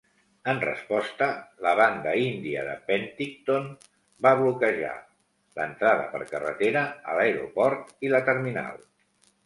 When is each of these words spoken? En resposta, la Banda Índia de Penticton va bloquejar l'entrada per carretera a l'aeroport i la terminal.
En 0.51 0.59
resposta, 0.61 1.27
la 1.65 1.73
Banda 1.79 2.13
Índia 2.21 2.63
de 2.69 2.73
Penticton 2.89 3.69
va 4.27 4.33
bloquejar 4.41 4.97
l'entrada 5.61 6.11
per 6.17 6.25
carretera 6.35 6.85
a 7.13 7.21
l'aeroport 7.23 7.97
i 8.09 8.17
la 8.17 8.27
terminal. 8.33 8.87